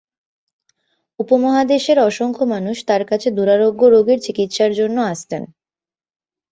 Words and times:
উপমহাদেশের 1.19 1.97
অসংখ্য 1.99 2.43
মানুষ 2.45 2.77
তার 2.85 3.03
কাছে 3.05 3.27
দুরারোগ্য 3.31 3.81
রোগের 3.85 4.19
চিকিৎসার 4.19 4.71
জন্য 4.73 4.97
আসতেন। 5.13 5.43